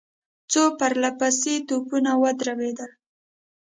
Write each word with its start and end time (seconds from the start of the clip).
څو 0.51 0.61
پرله 0.79 1.09
پسې 1.19 1.53
توپونه 1.67 2.11
ودربېدل. 2.21 2.91